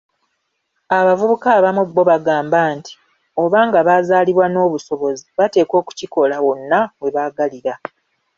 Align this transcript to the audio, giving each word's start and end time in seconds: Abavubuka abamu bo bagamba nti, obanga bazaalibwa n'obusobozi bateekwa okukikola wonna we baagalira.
Abavubuka 0.97 1.47
abamu 1.57 1.81
bo 1.95 2.03
bagamba 2.11 2.59
nti, 2.75 2.93
obanga 3.43 3.79
bazaalibwa 3.87 4.45
n'obusobozi 4.49 5.25
bateekwa 5.37 5.75
okukikola 5.81 6.35
wonna 6.45 6.79
we 7.01 7.09
baagalira. 7.15 7.73